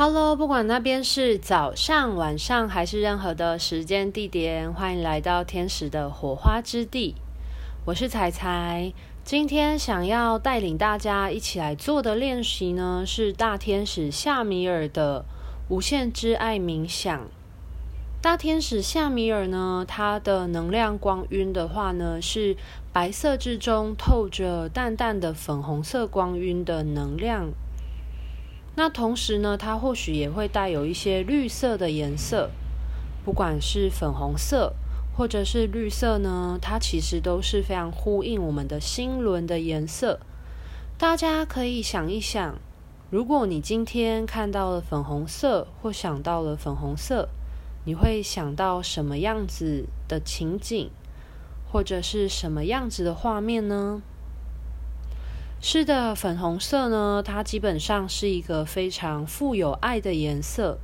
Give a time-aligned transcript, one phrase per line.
[0.00, 7.16] Hello，不管那边是早上、晚上还是任何的时间地点，欢迎来到天使的火花之地。
[7.84, 8.92] 我是彩彩，
[9.24, 15.24] 今天想要带领大家一起来做的练习呢，是大天使夏米尔的
[15.68, 17.26] 无限之爱冥想。
[18.22, 22.56] 大天使夏米尔呢，它的能量光晕的话呢，是
[22.92, 27.48] 白色之中透着淡淡的粉红色光晕的能量。
[28.78, 32.48] 那同时呢，它或许也会带有一些绿色的颜色，
[33.24, 34.72] 不管是粉红色
[35.16, 40.20] 或者是绿色呢，它其实都是非常呼应我们的心轮的颜色。
[40.96, 42.54] 大家可以想一想，
[43.10, 47.28] 如果你今天看到了粉红色，或想到了粉红色，
[47.84, 50.88] 你会想到什么样子的情景，
[51.72, 54.00] 或者是什么样子的画面呢？
[55.60, 60.78] 是的，粉红色呢，它基本上是一个非常富有爱的颜色。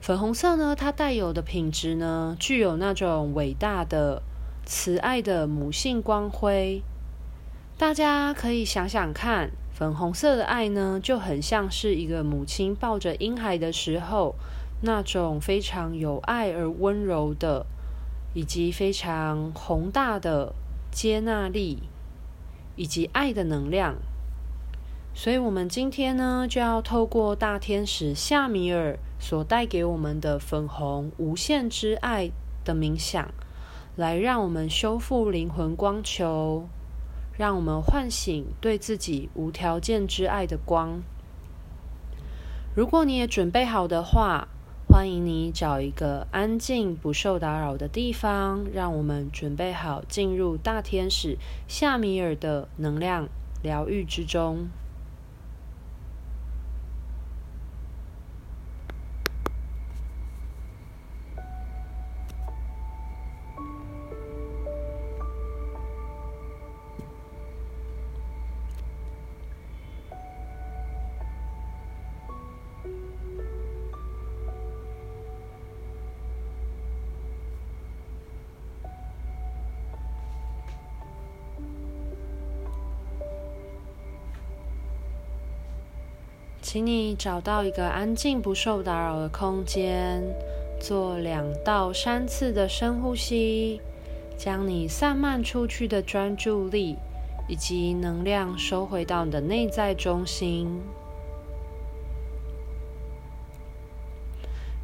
[0.00, 4.22] 粉红色呢，它带有的品质呢，具有那种伟大的、
[4.64, 6.82] 慈爱的母性光辉。
[7.76, 14.34] 大家可以想想看，粉红色的爱呢，就很像是一个母亲抱着婴孩的时候，
[14.80, 17.66] 那种非常有爱而温柔的，
[18.32, 20.54] 以及非常宏大的
[20.90, 21.82] 接纳力。
[22.76, 23.96] 以及爱的能量，
[25.14, 32.30] 所以，我们今天呢，就要透过大天使夏米尔所带给我们的粉红无限之爱
[32.64, 33.28] 的冥想，
[33.94, 36.66] 来让我们修复灵魂光球，
[37.36, 41.02] 让我们唤醒对自己无条件之爱的光。
[42.74, 44.48] 如果你也准备好的话，
[44.92, 53.26] 欢迎你找一个安静、不受打扰的地方，让我们准备好进入大天使夏米尔的能量
[53.62, 54.68] 疗愈之中。
[86.72, 90.22] 请你找到一个安静、不受打扰的空间，
[90.80, 93.78] 做两到三次的深呼吸，
[94.38, 96.96] 将你散漫出去的专注力
[97.46, 100.80] 以及能量收回到你的内在中心。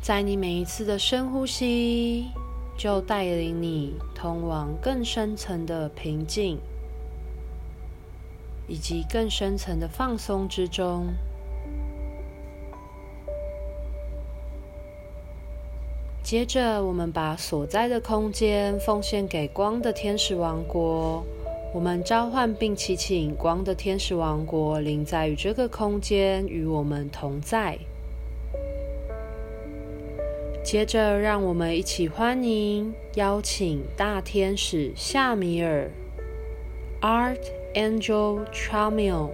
[0.03, 2.27] 在你每一次的深呼吸，
[2.77, 6.59] 就带领你通往更深层的平静，
[8.67, 11.07] 以及更深层的放松之中。
[16.29, 21.25] 接着，我们把所在的空间奉献给光的天使王国。
[21.73, 27.79] 我们召唤并祈请光的天使王国临在于这个空间，与我们同在。
[30.63, 35.91] 接着，让我们一起欢迎、邀请大天使夏米尔
[37.01, 39.31] （Archangel Chamuel）。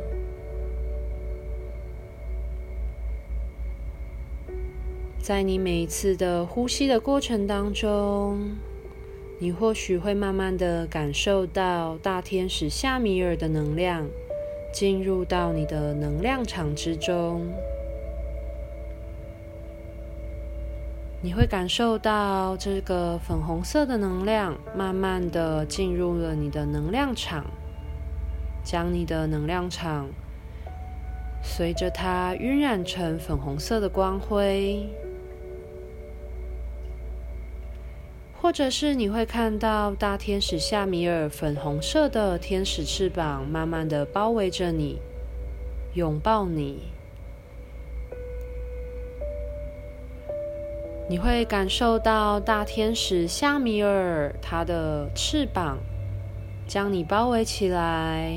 [5.24, 8.58] 在你每一次的呼吸的过程当中，
[9.38, 14.06] 你或许会慢慢的感受到大天使夏米尔的能量
[14.70, 17.40] 进入到你的能量场之中。
[21.22, 27.46] 你会感受到这个粉红色的能量慢慢的进入了你的能量场，
[28.62, 30.06] 将你的能量场
[31.42, 34.86] 随着它晕染成粉红色的光辉。
[38.44, 45.00] 或者是你会看到大天使夏米尔粉红色的天使翅膀，慢慢的包围着你，
[45.94, 46.82] 拥抱你。
[51.08, 55.78] 你会感受到大天使夏米尔它的翅膀
[56.66, 58.30] 将你包围起来，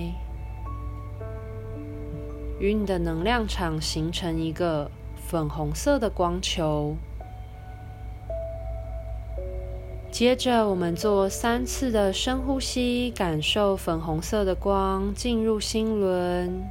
[2.61, 6.95] 与你的能量场形成一个粉红色的光球。
[10.09, 16.63] 接着，我们做三次的深呼吸，感受粉红色的光进入心轮。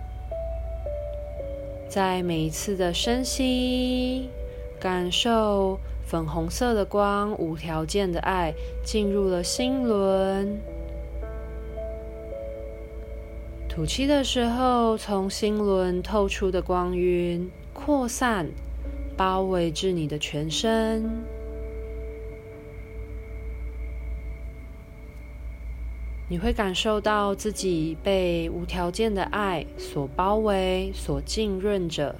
[1.88, 4.28] 在每一次的深吸，
[4.80, 8.52] 感受粉红色的光无条件的爱
[8.84, 10.58] 进入了心轮。
[13.68, 18.48] 吐气的时候，从心轮透出的光晕扩散，
[19.16, 21.24] 包围至你的全身。
[26.28, 32.16] 你会感受到自己被无条件的爱所包围、所浸润着。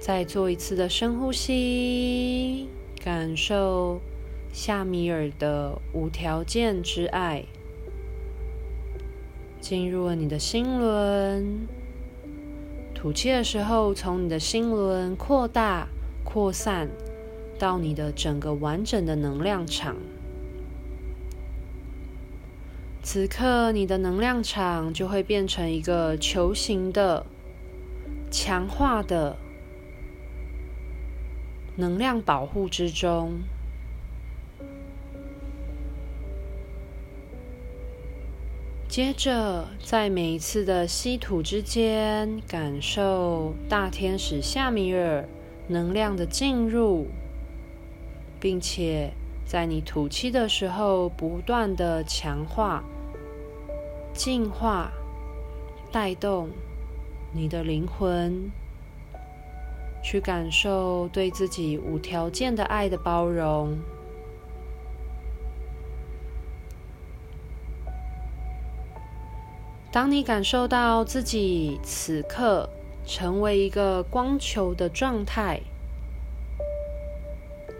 [0.00, 2.68] 再做一次的深呼吸，
[3.02, 4.00] 感受
[4.52, 7.44] 夏米尔的无条件之爱
[9.60, 11.68] 进入了你的心轮。
[12.92, 15.86] 吐气的时候，从你的心轮扩大、
[16.24, 16.88] 扩散。
[17.58, 19.96] 到你的整个完整的能量场，
[23.02, 27.26] 此刻你的能量场就会变成一个球形的、
[28.30, 29.36] 强化的
[31.76, 33.40] 能量保护之中。
[38.88, 45.28] 接着，在每一次的吸吐之间，感受大天使夏米尔
[45.68, 47.06] 能量的进入。
[48.40, 49.12] 并且
[49.44, 52.84] 在你吐气的时候，不断的强化、
[54.12, 54.92] 净化、
[55.90, 56.50] 带动
[57.32, 58.50] 你的灵魂，
[60.02, 63.76] 去感受对自己无条件的爱的包容。
[69.90, 72.68] 当你感受到自己此刻
[73.06, 75.60] 成为一个光球的状态。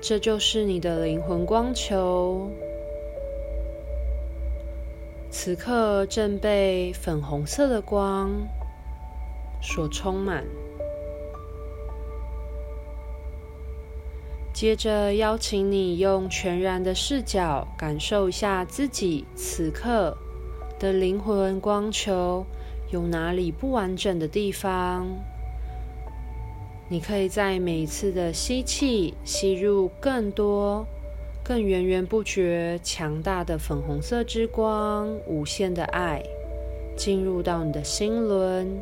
[0.01, 2.49] 这就是你的灵魂光球，
[5.29, 8.31] 此刻正被粉红色的光
[9.61, 10.45] 所充满。
[14.55, 20.17] 接着，邀请你用全然的视角感受一下自己此刻
[20.79, 22.47] 的灵魂光球
[22.91, 25.07] 有哪里不完整的地方。
[26.91, 30.87] 你可以在每一次的吸气，吸入更多、
[31.45, 36.23] 更源源不绝、强大的粉红色之光、无限的爱，
[36.97, 38.81] 进入到你的心轮。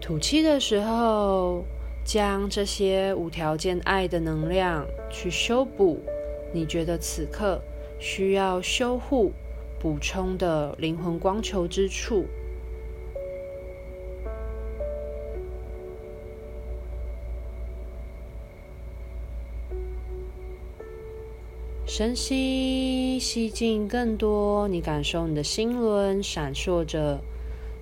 [0.00, 1.64] 吐气的时候，
[2.04, 5.98] 将这些无条件爱的能量去修补
[6.52, 7.60] 你觉得此刻
[7.98, 9.32] 需要修护、
[9.80, 12.26] 补充的灵魂光球之处。
[21.92, 24.68] 深吸，吸进更多。
[24.68, 27.18] 你感受你的心轮闪烁着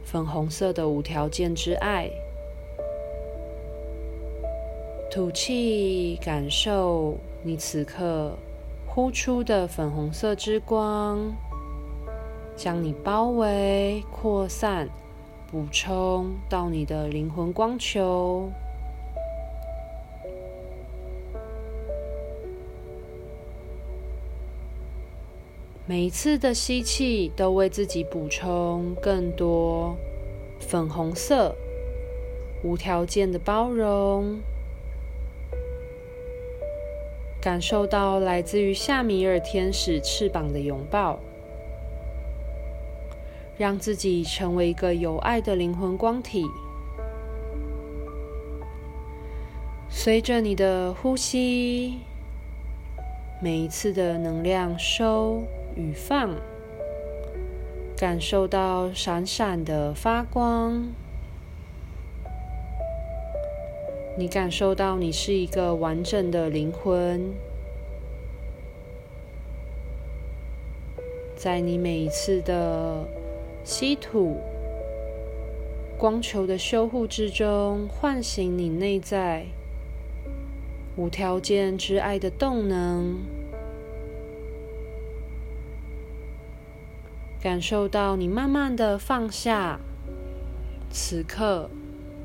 [0.02, 2.08] 粉红色的无条件之爱。
[5.10, 8.32] 吐气，感受你此刻
[8.86, 11.30] 呼出的粉红色之光，
[12.56, 14.88] 将你包围、扩散、
[15.50, 18.50] 补充到你的灵魂光球。
[25.88, 29.96] 每一次的吸气，都为自己补充更多
[30.60, 31.56] 粉红色、
[32.62, 34.38] 无条件的包容，
[37.40, 41.18] 感受到来自于夏米尔天使翅膀的拥抱，
[43.56, 46.44] 让自己成为一个有爱的灵魂光体。
[49.88, 52.00] 随着你的呼吸，
[53.40, 55.44] 每一次的能量收。
[55.78, 56.34] 与放，
[57.96, 60.88] 感受到闪闪的发光。
[64.18, 67.32] 你感受到你是一个完整的灵魂，
[71.36, 73.06] 在你每一次的
[73.62, 74.38] 吸吐、
[75.96, 79.46] 光球的修护之中，唤醒你内在
[80.96, 83.37] 无条件之爱的动能。
[87.40, 89.78] 感受到你慢慢的放下，
[90.90, 91.70] 此刻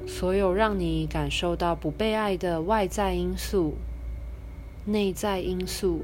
[0.07, 3.75] 所有让你感受到不被爱的外在因素、
[4.85, 6.03] 内在因素。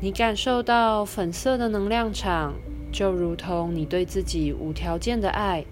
[0.00, 2.52] 你感受到粉色的能量场，
[2.92, 5.64] 就如同你对自己无条件的爱，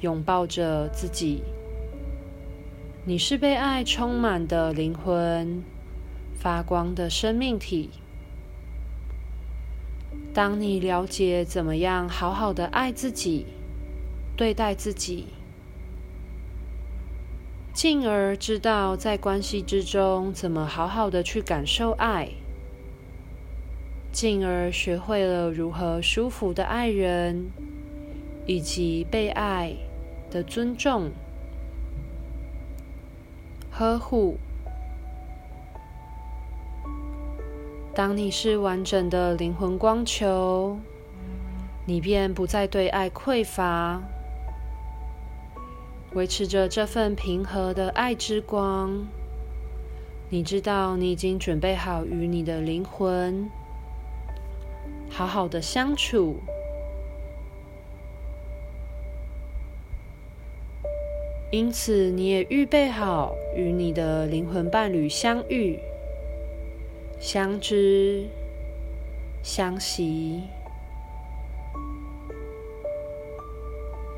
[0.00, 1.44] 拥抱着自己。
[3.08, 5.62] 你是被爱充满的灵魂，
[6.34, 7.90] 发光的生命体。
[10.34, 13.46] 当你了解怎么样好好的爱自己、
[14.36, 15.26] 对待自己，
[17.72, 22.30] 进而知道在关系之中怎么好好的去感受爱，
[24.10, 27.46] 进而学会了如何舒服的爱人，
[28.46, 29.76] 以及被爱
[30.28, 31.12] 的尊重、
[33.78, 34.38] 呵护。
[37.94, 40.78] 当你是完整的灵魂光球，
[41.84, 44.00] 你便不再对爱匮乏，
[46.14, 49.06] 维持着这份平和的爱之光。
[50.30, 53.50] 你知道，你已经准备好与你的灵魂
[55.10, 56.36] 好好的相处，
[61.50, 65.78] 因此你也预备好与你的灵魂伴侣相遇。
[67.18, 68.26] 相知、
[69.42, 70.42] 相惜，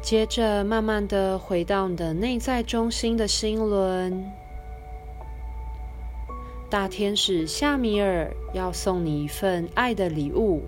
[0.02, 4.24] 接着慢慢的回到你的内在中心的心轮。
[6.68, 10.62] 大天使夏米尔要送你一份爱的礼物，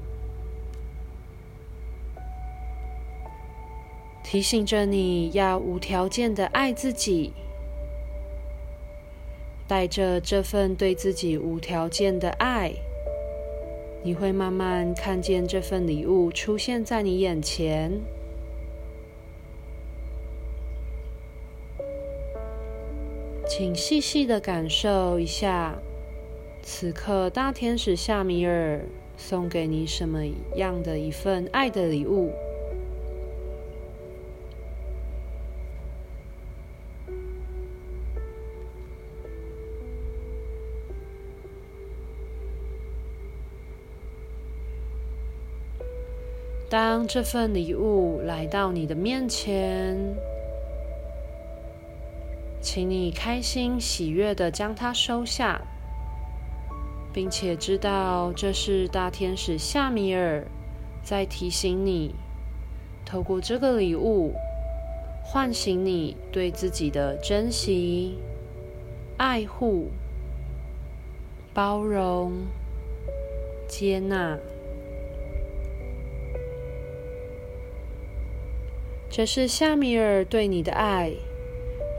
[4.31, 7.33] 提醒着你要无条件的爱自己。
[9.67, 12.73] 带着这份对自己无条件的爱，
[14.05, 17.91] 你会慢慢看见这份礼物出现在你眼前。
[23.49, 25.77] 请细细的感受一下，
[26.63, 28.81] 此刻大天使夏米尔
[29.17, 30.21] 送给你什么
[30.55, 32.31] 样的一份爱的礼物。
[46.71, 50.15] 当这份礼物来到你的面前，
[52.61, 55.61] 请你开心喜悦地将它收下，
[57.12, 60.47] 并且知道这是大天使夏米尔
[61.03, 62.15] 在提醒你，
[63.05, 64.33] 透过这个礼物
[65.25, 68.17] 唤醒你对自己的珍惜、
[69.17, 69.89] 爱护、
[71.53, 72.31] 包容、
[73.67, 74.39] 接纳。
[79.12, 81.11] 这是夏米尔对你的爱，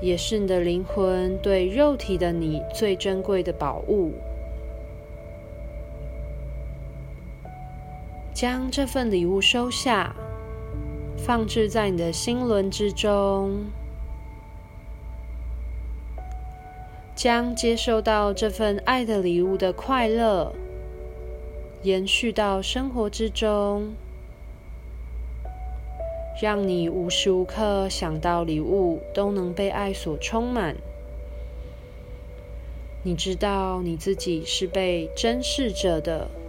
[0.02, 4.14] 也是你的灵魂对肉体的你最珍贵的宝物。
[8.34, 10.16] 将这份礼物收下，
[11.18, 13.66] 放置在你的心轮之中，
[17.14, 20.54] 将接受到这份爱的礼物的快乐，
[21.84, 23.90] 延续到生活之中。
[26.42, 30.76] 让你无时无刻想到礼物都能被爱所充满。
[33.04, 36.41] 你知道你自己是被珍视着的。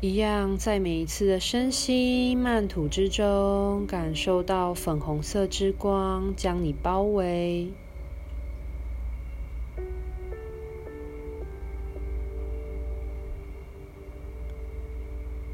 [0.00, 7.66] 一样，在每一次的深吸慢吐之中，感受到粉红色之光将你包围。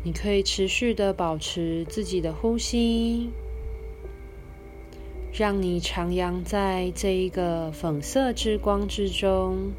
[0.03, 3.31] 你可以持续的保持自己的呼吸，
[5.33, 9.73] 让你徜徉在这一个粉色之光之中。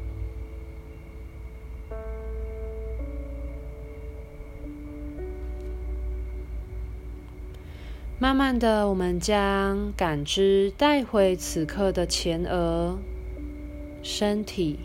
[8.18, 12.98] 慢慢的，我们将感知带回此刻的前额、
[14.02, 14.78] 身体，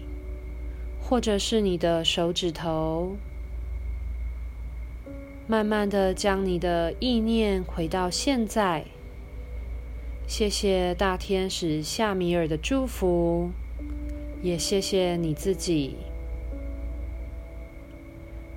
[0.99, 3.15] 或者是你的手指头。
[5.47, 8.83] 慢慢的将你的意念回到现在。
[10.27, 13.51] 谢谢大天使夏米尔的祝福，
[14.41, 15.95] 也谢谢你自己。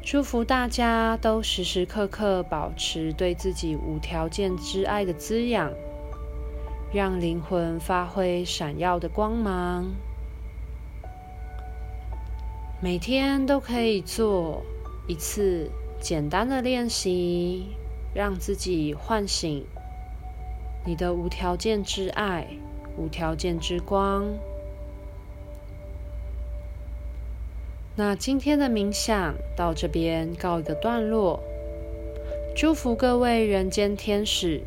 [0.05, 5.73] 祝福大家都时时刻刻保持对自己无条件之爱的滋养，
[6.93, 9.95] 让灵魂发挥闪耀的光芒。
[12.83, 14.63] 每天都可以做
[15.09, 15.71] 一次
[16.01, 17.69] 简单的练习，
[18.15, 19.65] 让自己唤醒
[20.85, 22.47] 你的无条件之爱、
[22.99, 24.27] 无条件之光。
[27.97, 31.41] 那今天的冥想到这边告一个段落，
[32.57, 34.63] 祝福各位人间天使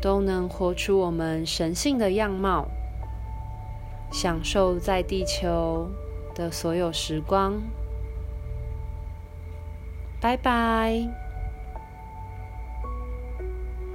[0.00, 2.66] 都能活出我们神性的样貌。
[4.12, 5.90] 享受在地球
[6.34, 7.60] 的所有时光。
[10.20, 11.25] 拜拜。